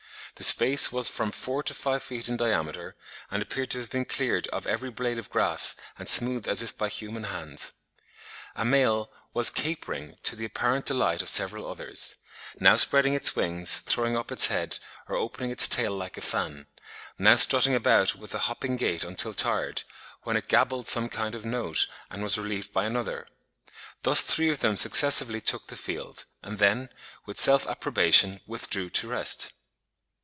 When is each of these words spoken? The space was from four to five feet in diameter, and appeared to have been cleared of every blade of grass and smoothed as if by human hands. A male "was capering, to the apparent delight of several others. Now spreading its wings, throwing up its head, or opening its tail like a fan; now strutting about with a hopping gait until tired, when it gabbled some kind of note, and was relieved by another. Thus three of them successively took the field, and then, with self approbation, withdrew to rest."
The 0.35 0.45
space 0.45 0.91
was 0.91 1.07
from 1.07 1.31
four 1.31 1.61
to 1.61 1.73
five 1.75 2.01
feet 2.01 2.27
in 2.27 2.35
diameter, 2.35 2.95
and 3.29 3.43
appeared 3.43 3.69
to 3.71 3.77
have 3.79 3.91
been 3.91 4.05
cleared 4.05 4.47
of 4.47 4.65
every 4.65 4.89
blade 4.89 5.19
of 5.19 5.29
grass 5.29 5.75
and 5.99 6.09
smoothed 6.09 6.47
as 6.47 6.63
if 6.63 6.75
by 6.75 6.89
human 6.89 7.25
hands. 7.25 7.73
A 8.55 8.65
male 8.65 9.11
"was 9.35 9.51
capering, 9.51 10.17
to 10.23 10.35
the 10.35 10.45
apparent 10.45 10.85
delight 10.87 11.21
of 11.21 11.29
several 11.29 11.69
others. 11.69 12.15
Now 12.59 12.75
spreading 12.75 13.13
its 13.13 13.35
wings, 13.35 13.79
throwing 13.81 14.17
up 14.17 14.31
its 14.31 14.47
head, 14.47 14.79
or 15.07 15.15
opening 15.15 15.51
its 15.51 15.67
tail 15.67 15.95
like 15.95 16.17
a 16.17 16.21
fan; 16.21 16.65
now 17.19 17.35
strutting 17.35 17.75
about 17.75 18.15
with 18.15 18.33
a 18.33 18.39
hopping 18.47 18.77
gait 18.77 19.03
until 19.03 19.35
tired, 19.35 19.83
when 20.23 20.35
it 20.37 20.47
gabbled 20.47 20.87
some 20.87 21.07
kind 21.07 21.35
of 21.35 21.45
note, 21.45 21.85
and 22.09 22.23
was 22.23 22.39
relieved 22.39 22.73
by 22.73 22.85
another. 22.85 23.27
Thus 24.01 24.23
three 24.23 24.49
of 24.49 24.57
them 24.57 24.75
successively 24.75 25.39
took 25.41 25.67
the 25.67 25.75
field, 25.75 26.25
and 26.41 26.57
then, 26.57 26.89
with 27.27 27.37
self 27.37 27.67
approbation, 27.67 28.41
withdrew 28.47 28.89
to 28.89 29.07
rest." 29.07 29.51